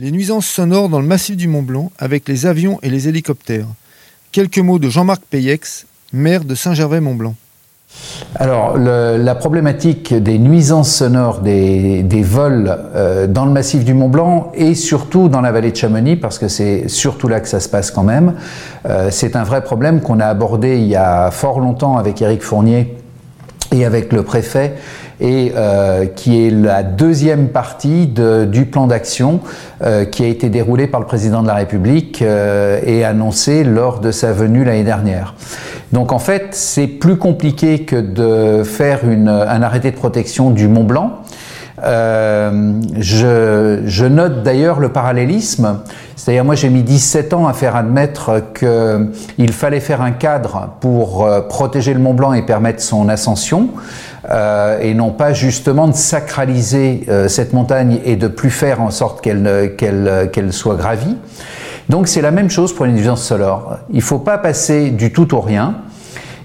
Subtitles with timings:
[0.00, 3.66] Les nuisances sonores dans le massif du Mont Blanc avec les avions et les hélicoptères.
[4.32, 5.84] Quelques mots de Jean-Marc Payex,
[6.14, 7.34] maire de Saint-Gervais-Mont-Blanc.
[8.34, 14.52] Alors, la problématique des nuisances sonores des, vols euh, dans le massif du Mont Blanc
[14.54, 17.68] et surtout dans la vallée de Chamonix, parce que c'est surtout là que ça se
[17.68, 18.36] passe quand même,
[18.88, 22.40] euh, c'est un vrai problème qu'on a abordé il y a fort longtemps avec Éric
[22.40, 22.96] Fournier
[23.70, 24.76] et avec le préfet
[25.20, 29.40] et euh, qui est la deuxième partie de, du plan d'action
[29.82, 34.00] euh, qui a été déroulé par le président de la République euh, et annoncé lors
[34.00, 35.34] de sa venue l'année dernière.
[35.92, 40.68] Donc en fait, c'est plus compliqué que de faire une, un arrêté de protection du
[40.68, 41.20] Mont Blanc.
[41.82, 45.80] Euh, je, je, note d'ailleurs le parallélisme,
[46.14, 51.24] c'est-à-dire moi j'ai mis 17 ans à faire admettre qu'il fallait faire un cadre pour
[51.24, 55.94] euh, protéger le Mont Blanc et permettre son ascension, euh, et non pas justement de
[55.94, 61.16] sacraliser euh, cette montagne et de plus faire en sorte qu'elle qu'elle qu'elle soit gravie.
[61.88, 63.78] Donc c'est la même chose pour nuisances sonores.
[63.90, 65.76] Il ne faut pas passer du tout au rien,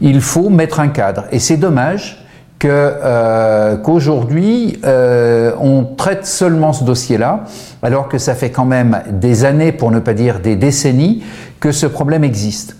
[0.00, 1.24] il faut mettre un cadre.
[1.32, 2.22] Et c'est dommage
[2.64, 7.44] euh, qu'aujourd'hui euh, on traite seulement ce dossier-là,
[7.82, 11.24] alors que ça fait quand même des années, pour ne pas dire des décennies,
[11.60, 12.76] que ce problème existe.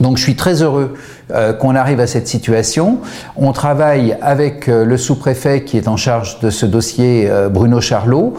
[0.00, 0.94] Donc je suis très heureux
[1.32, 2.98] euh, qu'on arrive à cette situation.
[3.36, 7.80] On travaille avec euh, le sous-préfet qui est en charge de ce dossier, euh, Bruno
[7.80, 8.34] Charlot,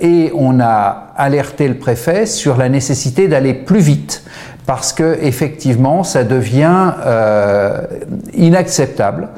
[0.00, 4.22] et on a alerté le préfet sur la nécessité d'aller plus vite
[4.64, 6.92] parce que effectivement ça devient
[8.32, 9.28] inacceptable.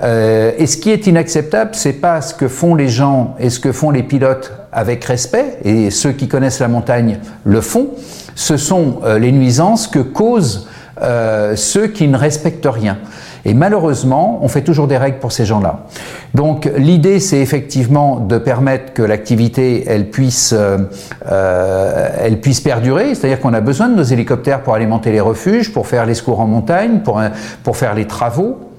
[0.00, 3.60] Euh, et ce qui est inacceptable, c'est pas ce que font les gens et ce
[3.60, 7.88] que font les pilotes avec respect, et ceux qui connaissent la montagne le font,
[8.34, 10.68] ce sont euh, les nuisances que causent
[11.02, 12.98] euh, ceux qui ne respectent rien.
[13.44, 15.86] Et malheureusement, on fait toujours des règles pour ces gens-là.
[16.32, 20.54] Donc l'idée, c'est effectivement de permettre que l'activité, elle puisse,
[21.28, 23.16] elle puisse perdurer.
[23.16, 26.38] C'est-à-dire qu'on a besoin de nos hélicoptères pour alimenter les refuges, pour faire les secours
[26.38, 27.20] en montagne, pour,
[27.64, 28.71] pour faire les travaux.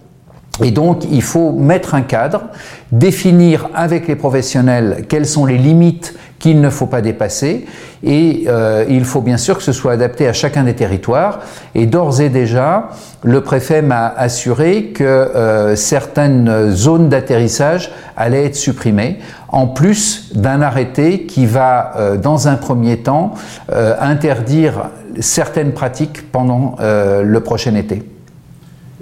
[0.62, 2.44] Et donc, il faut mettre un cadre,
[2.92, 7.66] définir avec les professionnels quelles sont les limites qu'il ne faut pas dépasser,
[8.04, 11.40] et euh, il faut bien sûr que ce soit adapté à chacun des territoires.
[11.74, 12.90] Et d'ores et déjà,
[13.24, 20.62] le préfet m'a assuré que euh, certaines zones d'atterrissage allaient être supprimées, en plus d'un
[20.62, 23.34] arrêté qui va, euh, dans un premier temps,
[23.72, 24.90] interdire
[25.20, 28.13] certaines pratiques pendant le prochain été.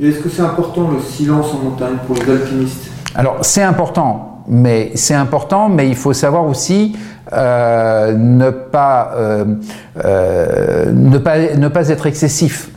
[0.03, 2.89] Est-ce que c'est important le silence en montagne pour les alpinistes?
[3.13, 6.97] Alors c'est important, mais c'est important, mais il faut savoir aussi
[7.31, 9.45] euh, ne pas euh,
[10.03, 12.71] euh, ne pas ne pas être excessif.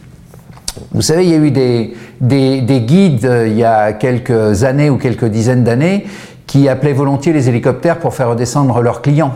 [0.93, 4.91] Vous savez, il y a eu des, des, des guides il y a quelques années
[4.91, 6.05] ou quelques dizaines d'années
[6.47, 9.33] qui appelaient volontiers les hélicoptères pour faire redescendre leurs clients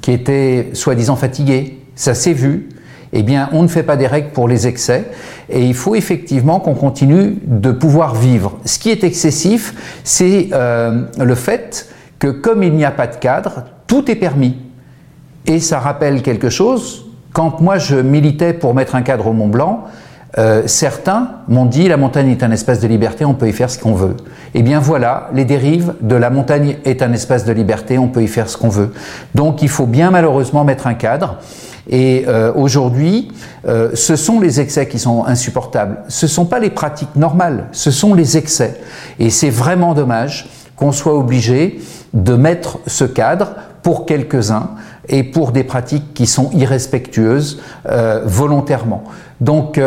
[0.00, 1.82] qui étaient soi-disant fatigués.
[1.96, 2.68] Ça s'est vu
[3.12, 5.04] eh bien, on ne fait pas des règles pour les excès
[5.48, 8.58] et il faut effectivement qu'on continue de pouvoir vivre.
[8.64, 13.16] Ce qui est excessif, c'est euh, le fait que comme il n'y a pas de
[13.16, 14.56] cadre, tout est permis.
[15.46, 17.06] Et ça rappelle quelque chose.
[17.32, 19.84] Quand moi je militais pour mettre un cadre au Mont Blanc,
[20.38, 23.70] euh, certains m'ont dit la montagne est un espace de liberté, on peut y faire
[23.70, 24.16] ce qu'on veut.
[24.54, 28.22] Eh bien voilà, les dérives de la montagne est un espace de liberté, on peut
[28.22, 28.92] y faire ce qu'on veut.
[29.34, 31.38] Donc il faut bien malheureusement mettre un cadre.
[31.88, 33.28] Et euh, aujourd'hui,
[33.66, 35.98] euh, ce sont les excès qui sont insupportables.
[36.08, 38.80] Ce ne sont pas les pratiques normales, ce sont les excès.
[39.18, 41.80] Et c'est vraiment dommage qu'on soit obligé
[42.12, 43.54] de mettre ce cadre
[43.86, 44.70] pour quelques-uns
[45.08, 49.04] et pour des pratiques qui sont irrespectueuses euh, volontairement.
[49.40, 49.78] Donc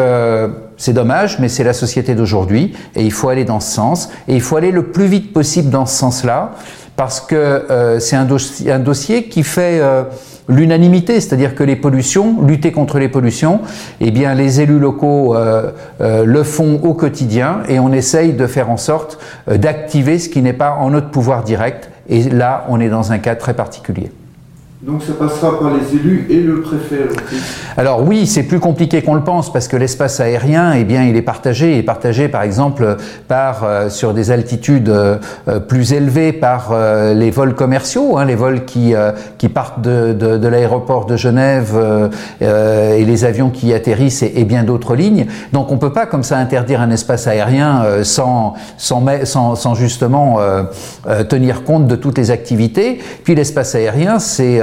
[0.77, 4.35] c'est dommage, mais c'est la société d'aujourd'hui et il faut aller dans ce sens et
[4.35, 6.51] il faut aller le plus vite possible dans ce sens-là
[6.95, 8.25] parce que c'est un,
[8.79, 9.81] dossier, qui fait
[10.49, 13.61] l'unanimité, c'est-à-dire que les pollutions, lutter contre les pollutions,
[14.01, 15.71] eh bien les élus locaux euh,
[16.01, 20.27] euh, le font au quotidien et on essaye de faire en sorte euh, d'activer ce
[20.27, 21.88] qui n'est pas en notre pouvoir direct.
[22.09, 24.11] Et là, on est dans un cas très particulier.
[24.81, 27.09] Donc ça passera par les élus et le préfet.
[27.75, 31.17] Alors oui, c'est plus compliqué qu'on le pense parce que l'espace aérien, eh bien, il
[31.17, 32.95] est partagé, il est partagé par exemple
[33.27, 35.17] par euh, sur des altitudes euh,
[35.67, 38.93] plus élevées par euh, les vols commerciaux, hein, les vols qui
[39.37, 41.77] qui partent de, de, l'aéroport de Genève
[42.39, 45.27] et les avions qui atterrissent et, et bien d'autres lignes.
[45.51, 50.39] Donc on peut pas comme ça interdire un espace aérien sans sans, sans, sans justement
[51.27, 52.99] tenir compte de toutes les activités.
[53.25, 54.61] Puis l'espace aérien, c'est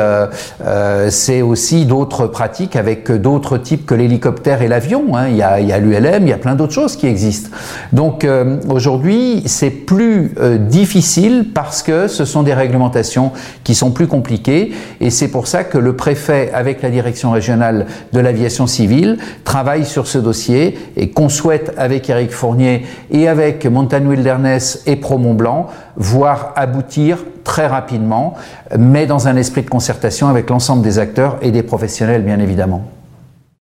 [1.08, 5.16] c'est aussi d'autres pratiques avec d'autres types que l'hélicoptère et l'avion.
[5.16, 5.28] Hein.
[5.28, 7.50] Il y a, l'ULM, il y a plein d'autres choses qui existent.
[7.92, 8.26] Donc
[8.68, 13.32] aujourd'hui, c'est plus difficile parce que ce sont des réglementations
[13.64, 17.86] qui sont plus compliquées et c'est pour ça que le préfet, avec la direction régionale
[18.12, 23.66] de l'aviation civile, travaille sur ce dossier et qu'on souhaite avec Eric Fournier et avec
[23.66, 28.34] Montagne Wilderness et Pro Mont Blanc voir aboutir très rapidement,
[28.76, 29.70] mais dans un esprit de
[30.28, 32.95] avec l'ensemble des acteurs et des professionnels bien évidemment.